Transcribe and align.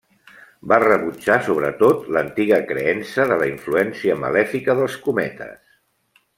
Va 0.71 0.77
rebutjar 0.83 1.35
sobretot 1.49 2.07
l'antiga 2.17 2.59
creença 2.71 3.29
de 3.33 3.39
la 3.43 3.51
influència 3.53 4.19
malèfica 4.25 4.79
dels 4.81 5.01
cometes. 5.09 5.81